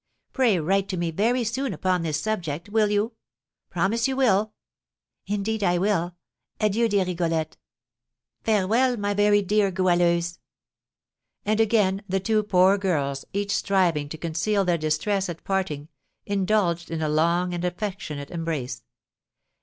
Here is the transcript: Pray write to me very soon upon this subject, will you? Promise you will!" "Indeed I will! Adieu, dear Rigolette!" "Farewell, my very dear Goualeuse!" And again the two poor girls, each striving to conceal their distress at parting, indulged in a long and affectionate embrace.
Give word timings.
Pray 0.33 0.59
write 0.59 0.89
to 0.89 0.97
me 0.97 1.11
very 1.11 1.43
soon 1.43 1.73
upon 1.75 2.01
this 2.01 2.19
subject, 2.19 2.69
will 2.69 2.89
you? 2.89 3.11
Promise 3.69 4.07
you 4.07 4.15
will!" 4.15 4.53
"Indeed 5.27 5.63
I 5.63 5.77
will! 5.77 6.15
Adieu, 6.59 6.89
dear 6.89 7.05
Rigolette!" 7.05 7.55
"Farewell, 8.43 8.97
my 8.97 9.13
very 9.13 9.43
dear 9.43 9.69
Goualeuse!" 9.69 10.39
And 11.45 11.59
again 11.59 12.01
the 12.09 12.19
two 12.19 12.41
poor 12.41 12.79
girls, 12.79 13.25
each 13.31 13.55
striving 13.55 14.09
to 14.09 14.17
conceal 14.17 14.65
their 14.65 14.79
distress 14.79 15.29
at 15.29 15.43
parting, 15.43 15.87
indulged 16.25 16.89
in 16.89 17.03
a 17.03 17.07
long 17.07 17.53
and 17.53 17.63
affectionate 17.63 18.31
embrace. 18.31 18.81